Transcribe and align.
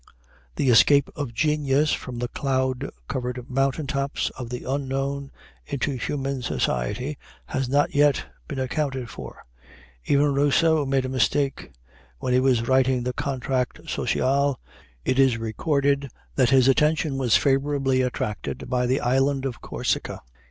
The 0.55 0.69
escape 0.71 1.11
of 1.15 1.31
genius 1.31 1.93
from 1.93 2.17
the 2.17 2.27
cloud 2.27 2.89
covered 3.07 3.47
mountain 3.47 3.85
tops 3.85 4.31
of 4.31 4.49
the 4.49 4.63
unknown 4.67 5.29
into 5.67 5.91
human 5.95 6.41
society 6.41 7.19
has 7.45 7.69
not 7.69 7.93
yet 7.93 8.25
been 8.47 8.57
accounted 8.57 9.11
for. 9.11 9.45
Even 10.05 10.33
Rousseau 10.33 10.87
made 10.87 11.05
a 11.05 11.07
mistake. 11.07 11.71
When 12.17 12.33
he 12.33 12.39
was 12.39 12.67
writing 12.67 13.03
the 13.03 13.13
Contrat 13.13 13.67
social 13.87 14.59
it 15.05 15.19
is 15.19 15.37
recorded 15.37 16.09
that 16.33 16.49
his 16.49 16.67
attention 16.67 17.19
was 17.19 17.37
favorably 17.37 18.01
attracted 18.01 18.67
by 18.71 18.87
the 18.87 19.01
island 19.01 19.45
of 19.45 19.61
Corsica. 19.61 20.19